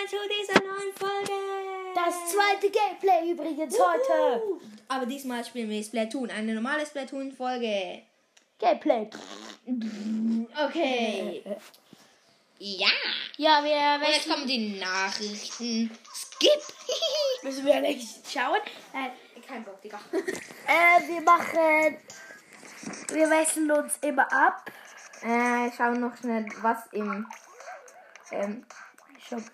[0.00, 1.32] willkommen zu dieser neuen Folge.
[1.94, 4.42] Das zweite Gameplay übrigens heute.
[4.44, 4.60] Uhu.
[4.88, 8.02] Aber diesmal spielen wir Splatoon, eine normale Splatoon-Folge.
[8.58, 9.10] Gameplay.
[10.66, 11.42] Okay.
[12.58, 12.88] Ja.
[13.36, 15.90] Ja, wir Und jetzt kommen die Nachrichten.
[16.14, 16.50] Skip.
[17.42, 18.60] Müssen wir nicht schauen.
[18.92, 19.98] Äh, Kein Bock, Digga.
[20.12, 21.98] äh, wir machen.
[23.08, 24.70] Wir wechseln uns immer ab.
[25.22, 27.26] Äh, schauen noch schnell, was im,
[28.32, 28.64] ähm,
[29.28, 29.44] Schon.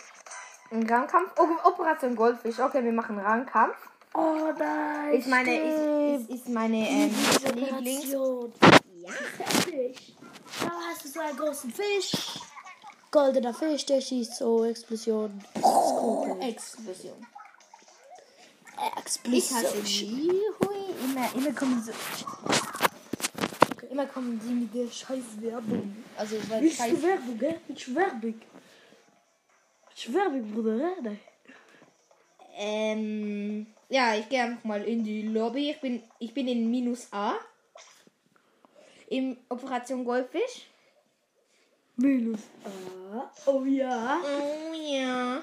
[0.70, 1.33] Im Rangkampf.
[1.39, 2.59] Oh, Operation Goldfisch.
[2.59, 3.77] Okay, wir machen Rangkampf.
[4.14, 5.14] Oh nein.
[5.14, 7.14] Ist meine, ist, ist, ist meine ähm,
[7.55, 8.12] Lieblings.
[8.12, 8.20] Ja.
[10.62, 12.41] Da hast du so einen großen Fisch.
[13.11, 15.42] Goldener Fisch, der schießt so Explosionen.
[16.41, 17.27] Explosion.
[18.77, 19.64] Ich Explosion.
[19.64, 20.31] hasse die.
[20.61, 20.77] Hui.
[21.05, 21.92] Immer, immer kommen so.
[23.91, 25.97] Immer kommen sie mit der scheiß Werbung.
[26.17, 27.61] Also, weil Nicht scheiß Werbung, gell?
[27.69, 28.34] Nicht Werbung.
[29.97, 30.77] Nicht Werbung, Bruder.
[31.00, 31.19] Ne?
[32.58, 35.70] Ähm, ja, ich gehe einfach mal in die Lobby.
[35.70, 37.36] Ich bin, ich bin in minus A.
[39.08, 40.66] Im Operation Goldfisch.
[41.97, 43.30] Minus A.
[43.47, 44.20] Oh ja.
[44.22, 45.42] Oh ja.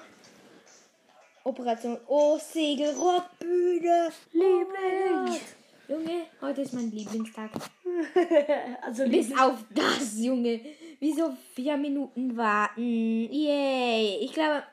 [1.43, 4.11] Operation Oh Segelrockbühne.
[4.33, 5.41] Liebling.
[5.87, 7.49] Junge, heute ist mein Lieblingstag.
[8.83, 9.39] also Bis Liebling.
[9.39, 10.61] auf das, Junge.
[11.05, 13.27] Wieso vier Minuten warten?
[13.29, 14.19] Yay.
[14.21, 14.63] Ich glaube,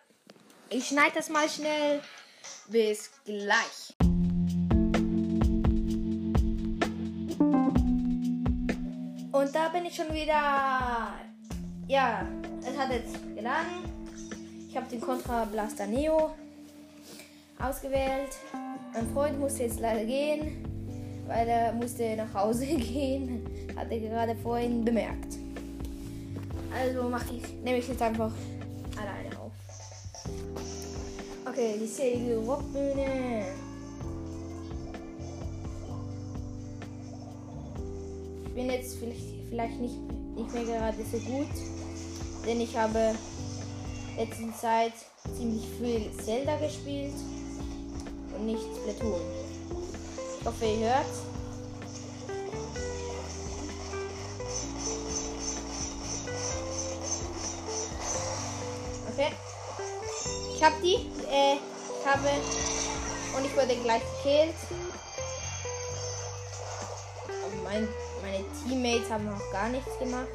[0.69, 2.00] ich schneide das mal schnell.
[2.69, 3.97] Bis gleich.
[9.32, 11.15] Und da bin ich schon wieder.
[11.88, 12.25] Ja,
[12.60, 13.83] es hat jetzt geladen.
[14.69, 16.31] Ich habe den Contra Blaster Neo
[17.59, 18.38] ausgewählt.
[18.94, 20.65] Mein Freund musste jetzt leider gehen,
[21.27, 23.44] weil er musste nach Hause gehen.
[23.77, 25.40] Hat er gerade vorhin bemerkt.
[26.72, 28.31] Also mache ich, nehme ich jetzt einfach
[28.97, 29.53] alleine auf.
[31.47, 33.47] Okay, die Segel-Rockbühne.
[38.47, 39.97] Ich bin jetzt vielleicht, vielleicht nicht,
[40.36, 41.48] nicht mehr gerade so gut,
[42.47, 43.14] denn ich habe
[44.16, 44.92] letzten Zeit
[45.36, 47.14] ziemlich viel Zelda gespielt
[48.36, 49.20] und nicht Splatoon.
[50.41, 51.29] Ich hoffe, ihr hört.
[59.20, 59.32] Okay.
[60.54, 60.94] Ich habe die.
[61.31, 62.28] Äh, ich habe.
[63.36, 64.54] Und ich wurde gleich gekillt.
[67.62, 67.86] Mein,
[68.22, 70.26] meine Teammates haben noch gar nichts gemacht.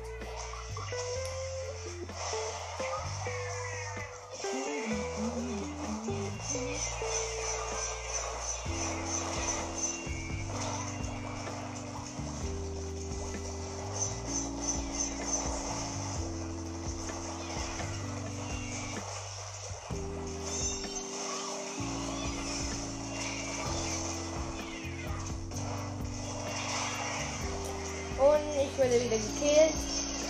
[28.77, 29.75] Wurde wieder gekillt.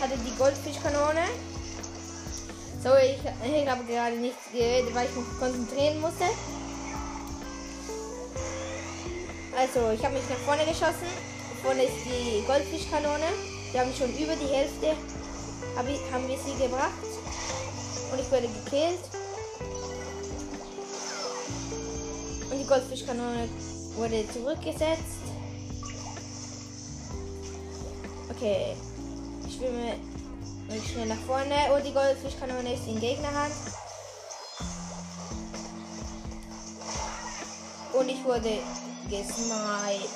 [0.02, 1.26] Hatte die Goldfischkanone.
[2.84, 6.26] So, ich, ich habe gerade nichts geredet, weil ich mich konzentrieren musste.
[9.58, 11.10] Also, ich habe mich nach vorne geschossen.
[11.64, 13.30] Vorne ist die Goldfischkanone.
[13.72, 14.96] Wir haben schon über die Hälfte
[15.76, 16.94] hab ich, haben wir sie gebracht.
[18.12, 19.00] Und ich wurde gekillt.
[22.50, 23.50] Und die Goldfischkanone
[23.98, 25.25] wurde zurückgesetzt.
[28.36, 28.76] Okay.
[29.48, 29.96] Ich schwimme
[30.68, 31.74] mal schnell nach vorne.
[31.74, 33.54] Und die Goldfischkanone ist in Gegnerhand.
[37.94, 38.60] Und ich wurde
[39.10, 40.10] gesniped.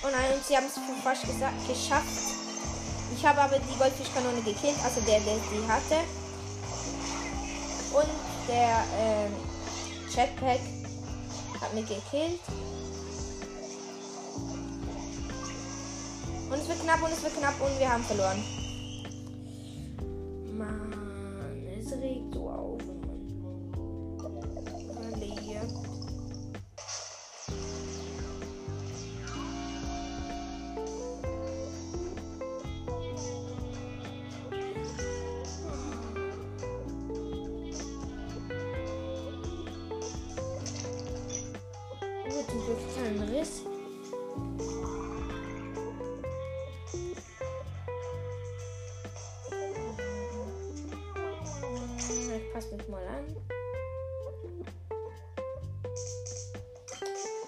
[0.00, 2.06] Oh nein, und sie haben es fast gesa- geschafft.
[3.16, 6.04] Ich habe aber die Goldfischkanone gekillt, also der, der sie hatte.
[7.92, 8.08] Und
[8.48, 9.32] der ähm,
[10.14, 10.60] Jetpack
[11.60, 12.40] hat mich gekillt.
[16.50, 18.42] Und es wird knapp und es wird knapp und wir haben verloren.
[42.68, 43.62] Kein Riss.
[52.36, 53.24] Ich passe mich mal an.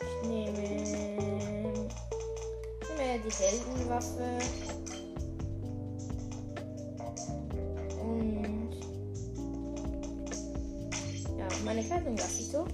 [0.01, 0.61] Ich nehme,
[3.23, 4.39] die seltene Waffe.
[8.01, 8.71] Und
[11.39, 12.67] ja, meine Kleidung lasse ich so.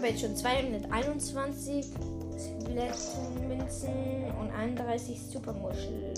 [0.00, 1.84] Habe jetzt schon 221
[2.38, 6.14] Skelettmünzen und 31 Supermuscheln.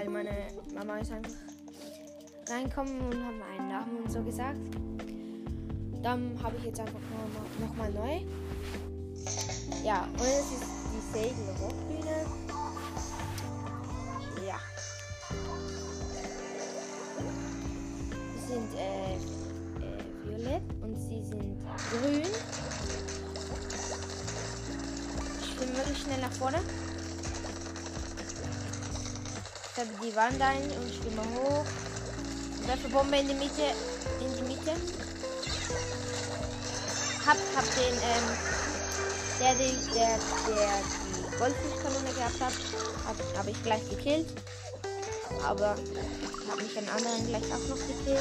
[0.00, 0.30] Weil meine
[0.74, 1.32] Mama ist einfach
[2.48, 4.58] reinkommen und haben einen Namen und so gesagt.
[6.02, 7.00] Dann habe ich jetzt einfach
[7.60, 8.20] nochmal noch neu.
[9.84, 12.26] Ja, und es ist die Segel-Rockbühne.
[14.46, 14.58] Ja.
[18.34, 19.18] Sie sind äh, äh,
[20.24, 21.58] violett und sie sind
[21.90, 22.22] grün.
[25.40, 26.58] Ich schwimme wirklich schnell nach vorne.
[29.80, 31.64] Ich habe die Wand ein und schwimme hoch.
[32.66, 33.62] Werfe Bombe in die Mitte.
[34.20, 34.72] In die Mitte.
[37.24, 38.26] Hab, hab den, ähm,
[39.40, 40.18] der, der, der,
[40.48, 40.68] der
[41.16, 42.52] die Goldfischkanone gehabt hat,
[43.06, 44.26] hab, hab ich gleich gekillt.
[45.48, 48.20] Aber hab mich einen anderen gleich auch noch gekillt.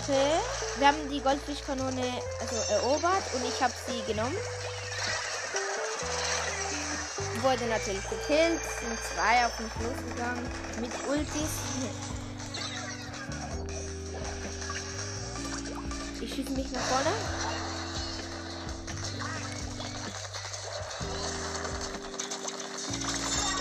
[0.00, 0.30] Okay,
[0.78, 2.04] wir haben die Goldfischkanone
[2.38, 4.36] also erobert und ich habe sie genommen
[7.42, 10.44] wurde natürlich gekillt, sind zwei auf mich losgegangen
[10.80, 11.50] mit Ultis.
[16.20, 17.10] Ich schieße mich nach vorne.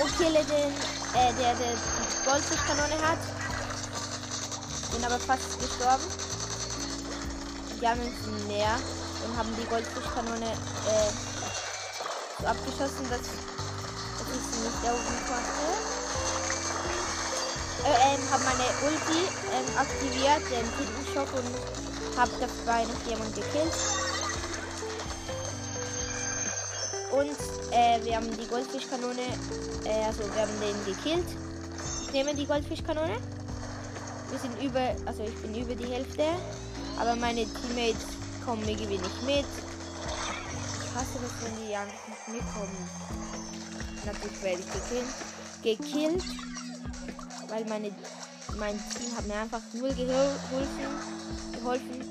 [0.01, 3.19] Und den, äh, der, der die Goldfischkanone hat.
[4.91, 6.03] Bin aber fast gestorben.
[7.79, 8.75] Die anderen sind näher
[9.25, 11.29] und haben die Goldfischkanone äh,
[12.39, 13.21] so abgeschossen, dass
[14.33, 15.99] ich nicht oben konnte.
[17.85, 19.21] Äh, ähm, habe meine Ulti
[19.53, 23.73] ähm, aktiviert, den Titenschock und habe dabei noch jemanden gekillt.
[27.11, 27.37] Und
[27.71, 29.21] äh, wir haben die Goldfischkanone,
[29.85, 31.25] äh, also wir haben den gekillt.
[32.03, 33.17] Ich nehme die Goldfischkanone.
[34.29, 36.23] Wir sind über, also ich bin über die Hälfte,
[36.99, 38.05] aber meine Teammates
[38.45, 39.45] kommen irgendwie nicht mit.
[39.45, 43.18] Ich hasse das, wenn die einfach nicht mitkommen
[44.05, 44.71] natürlich werde ich
[45.63, 46.23] gekillt, gekillt
[47.49, 47.91] weil meine,
[48.57, 50.69] mein Team hat mir einfach null geholfen.
[51.53, 52.01] geholfen.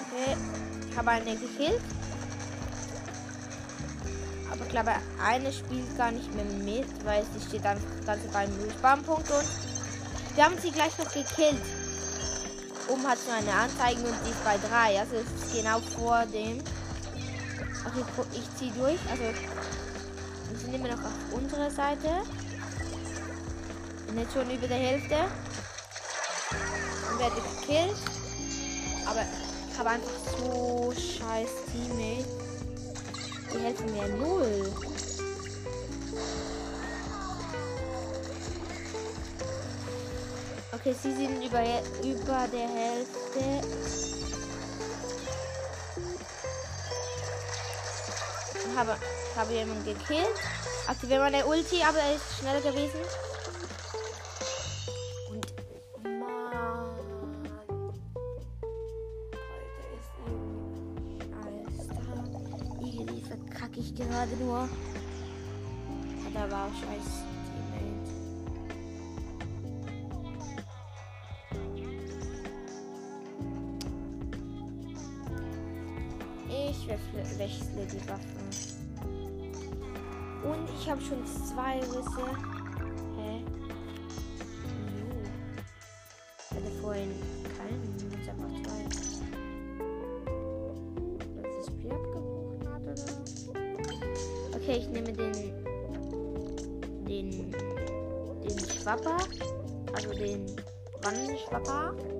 [0.00, 0.36] Okay,
[0.90, 1.80] ich habe eine gekillt.
[4.50, 8.50] Aber ich glaube, eine spielt gar nicht mehr mit, weil sie steht einfach ganz beim
[8.78, 11.62] Spawnpunkt und wir haben sie gleich noch gekillt.
[12.88, 15.00] Oben hat so eine Anzeige und die ist bei 3.
[15.00, 16.60] Also ist genau vor dem.
[17.86, 19.00] Okay, ich ziehe durch.
[19.10, 19.24] Also
[20.60, 22.22] sind immer noch auf unserer Seite.
[24.06, 25.16] Bin jetzt schon über der Hälfte.
[27.10, 27.96] Und werde gekillt.
[29.06, 29.22] Aber
[29.72, 32.26] ich habe einfach so scheiß Teammates.
[33.52, 34.72] Die helfen mir null.
[40.86, 41.62] Okay, sie sind über,
[42.04, 43.40] über der Hälfte.
[48.76, 48.96] Habe,
[49.34, 50.28] habe jemanden gekillt.
[50.86, 53.00] Aktiviere meine Ulti, aber er ist schneller gewesen.
[55.28, 55.54] Und
[56.04, 56.94] Mann.
[59.58, 62.04] Alter, ist irgendwie alles da.
[62.80, 64.68] Irgendwie verkacke ich gerade nur.
[77.38, 78.76] Wechsle, die Waffen.
[80.42, 82.26] Und ich habe schon zwei Risse.
[83.16, 83.42] Hä?
[84.94, 85.06] Jo.
[86.38, 87.10] Ich hatte vorhin
[87.56, 88.84] keinen, jetzt einfach zwei.
[91.42, 93.08] Dass das Spiel abgebrochen hat oder?
[94.54, 95.32] Okay, ich nehme den.
[97.06, 97.50] den.
[98.42, 99.16] den Schwapper.
[99.94, 100.46] Also den
[101.02, 102.15] Wandenschwapper.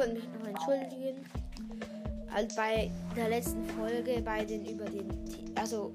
[0.00, 1.26] Wollte mich noch entschuldigen.
[2.32, 5.08] Halt bei der letzten Folge, bei den über den.
[5.56, 5.92] Also,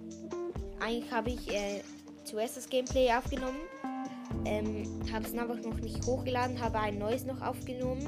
[0.80, 1.82] eigentlich habe ich äh,
[2.24, 3.58] zuerst das Gameplay aufgenommen.
[4.46, 8.06] Ähm, habe es einfach noch nicht hochgeladen, habe ein neues noch aufgenommen.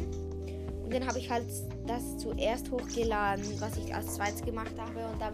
[0.83, 1.47] Und dann habe ich halt
[1.87, 5.07] das zuerst hochgeladen, was ich als zweites gemacht habe.
[5.11, 5.33] Und dann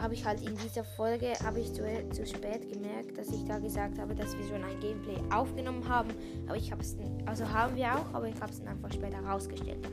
[0.00, 3.58] habe ich halt in dieser Folge habe ich zu, zu spät gemerkt, dass ich da
[3.58, 6.10] gesagt habe, dass wir schon ein Gameplay aufgenommen haben.
[6.46, 9.86] Aber ich habe es, also haben wir auch, aber ich habe es einfach später rausgestellt.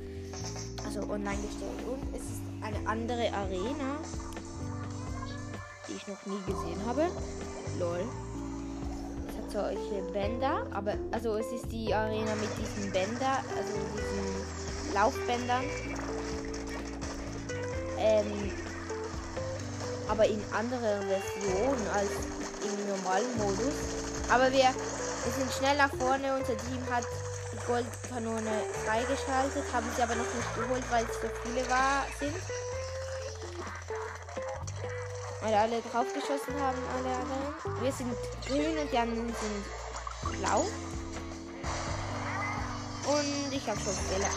[0.85, 1.83] Also online gestellt.
[1.87, 3.97] Und es ist eine andere Arena,
[5.87, 7.07] die ich noch nie gesehen habe.
[7.79, 7.99] Lol.
[9.27, 14.93] Es hat solche Bänder, aber also es ist die Arena mit diesen Bänder, also diesen
[14.93, 15.63] Laufbändern.
[17.99, 18.51] Ähm,
[20.07, 22.11] aber in anderer Version als
[22.63, 23.73] im normalen Modus.
[24.29, 26.35] Aber wir, wir sind schnell nach vorne.
[26.35, 27.05] Unser Team hat
[27.51, 32.35] die Goldkanone freigeschaltet, haben sie aber noch nicht geholt, weil es so viele war, sind.
[35.41, 37.81] Weil alle draufgeschossen haben, alle anderen.
[37.81, 38.13] Wir sind
[38.45, 40.65] grün und die anderen sind blau.
[43.07, 44.29] Und ich habe schon Fehler.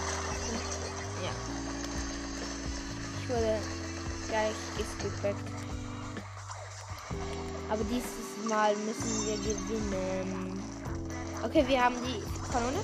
[1.23, 1.33] Ja.
[3.21, 3.80] Ich wurde
[4.31, 5.37] gleich geskippt.
[7.69, 10.63] Aber dieses Mal müssen wir gewinnen.
[11.45, 12.79] Okay, wir haben die Kanone.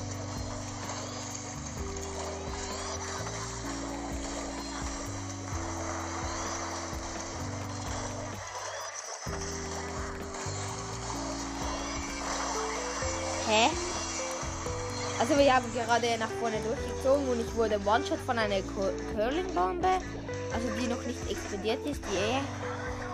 [13.48, 13.70] Hä?
[15.18, 18.60] Also wir haben gerade nach vorne durchgezogen und ich wurde One-Shot von einer
[19.14, 19.98] Curling-Bombe,
[20.56, 22.40] also die noch nicht explodiert ist, die eher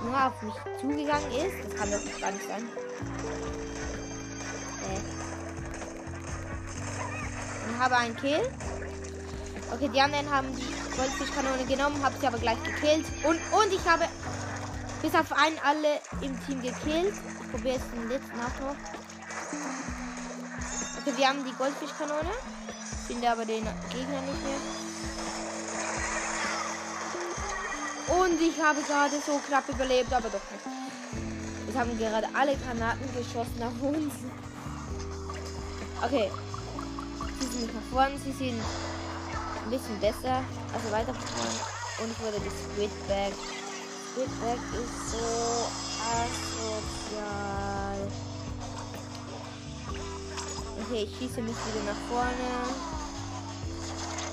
[0.04, 1.54] nur auf mich zugegangen ist.
[1.64, 2.68] Das kann doch nicht sein.
[4.78, 5.00] Okay.
[7.68, 8.48] Und habe einen Kill.
[9.72, 13.06] Okay, die anderen haben die Goldfischkanone genommen, habe sie aber gleich gekillt.
[13.24, 14.04] Und, und ich habe
[15.00, 17.14] bis auf einen alle im Team gekillt.
[17.42, 18.76] Ich probiere jetzt den letzten noch.
[21.00, 22.30] Okay, wir haben die Goldfischkanone.
[23.08, 24.91] Finde aber den Gegner nicht mehr.
[28.08, 30.66] Und ich habe gerade so knapp überlebt, aber doch nicht.
[31.68, 34.14] Es haben gerade alle Granaten geschossen auf uns.
[36.02, 36.30] Okay.
[37.40, 38.60] Sie sind nach vorne, sie sind
[39.64, 40.44] ein bisschen besser.
[40.74, 41.60] Also weiter vorne.
[42.02, 43.34] Und ich wurde gesquidback.
[44.12, 45.68] Squidback ist so
[46.12, 47.98] asozial.
[50.84, 52.48] Okay, ich schieße mich wieder nach vorne.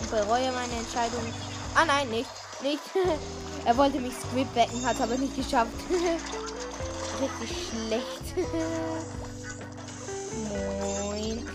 [0.02, 1.34] Und bereue meine Entscheidung.
[1.76, 2.39] Ah nein, nicht.
[2.62, 2.82] Nicht.
[3.66, 5.74] Er wollte mich squidbacken, hat aber nicht geschafft.
[7.22, 8.38] Richtig schlecht.
[11.04, 11.46] Moin.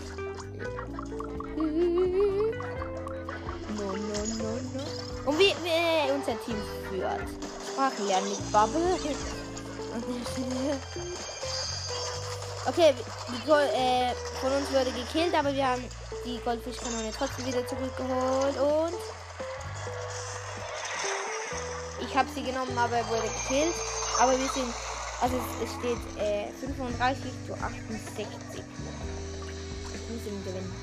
[3.75, 4.83] No, no, no, no.
[5.25, 6.57] Und wie, wie unser Team
[6.89, 7.27] führt.
[7.71, 8.99] Sprachlernen mit Bubble.
[12.67, 12.93] Okay,
[13.29, 15.83] die Gold, äh, von uns wurde gekillt, aber wir haben
[16.25, 18.93] die Goldfischkanone trotzdem wieder zurückgeholt und
[22.15, 23.75] habe sie genommen, aber er wurde gekillt.
[24.21, 24.73] Aber wir sind,
[25.21, 28.27] also es steht äh, 35 zu 68.
[29.93, 30.73] Ich muss ihn gewinnen.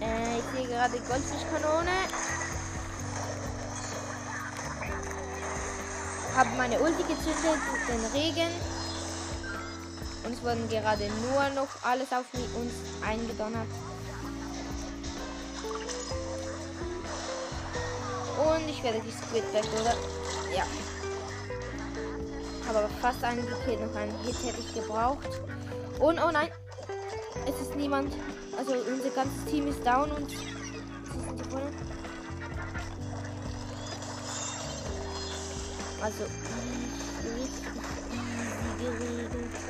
[0.00, 1.90] Äh, ich sehe gerade Goldfischkanone.
[6.36, 8.69] Habe meine Ulti gezündet, den Regen.
[10.30, 12.72] Uns wurden gerade nur noch alles auf uns
[13.04, 13.66] eingedonnert.
[18.38, 18.98] Und ich werde
[19.52, 19.92] weg, oder?
[20.54, 20.64] Ja.
[22.68, 23.80] Habe aber fast einen gekillt.
[23.80, 25.28] Noch einen Hit hätte ich gebraucht.
[25.98, 26.50] Und, oh nein.
[27.48, 28.14] Es ist niemand.
[28.56, 30.32] Also unser ganzes Team ist down und.
[36.00, 36.24] Also,
[37.24, 37.66] richtig
[38.12, 39.69] easy geregelt.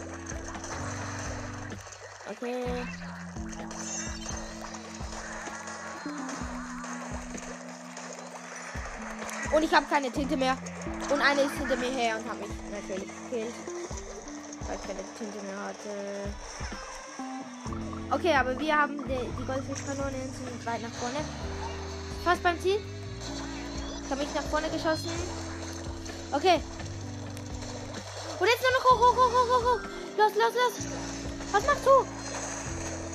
[2.30, 2.64] Okay.
[9.52, 10.56] Und ich habe keine Tinte mehr.
[11.12, 13.54] Und eine ist hinter mir her und hat mich natürlich gekillt.
[14.66, 16.32] Weil ich keine Tinte mehr hatte.
[18.12, 21.25] Okay, aber wir haben die, die Goldfischkanone sind weit nach vorne.
[22.25, 22.78] Fast beim Ziel.
[24.04, 25.10] Ich habe mich nach vorne geschossen.
[26.30, 26.60] Okay.
[28.38, 29.80] Und jetzt nur noch hoch, hoch, hoch, hoch, hoch.
[30.16, 30.90] Los, los, los.
[31.52, 32.19] Was machst du?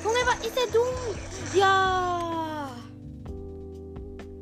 [0.05, 1.15] Junge, was ist der dumm?
[1.55, 2.69] Ja.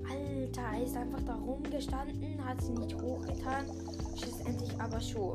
[0.10, 3.65] Alter, er ist einfach da rumgestanden, hat sie nicht hochgetan.
[4.22, 5.34] Schlussendlich aber schon.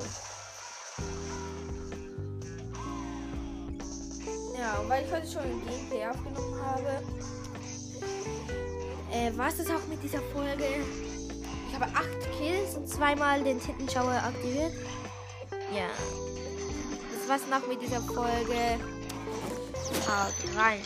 [4.52, 7.02] Genau, weil ich heute schon ein Gameplay aufgenommen habe.
[9.10, 10.84] Äh, war es das auch mit dieser Folge?
[11.70, 14.74] Ich habe acht Kills und zweimal den Tintenschauer aktiviert.
[15.74, 15.88] Ja.
[17.14, 18.78] Das war's noch mit dieser Folge.
[20.06, 20.78] 好，对害。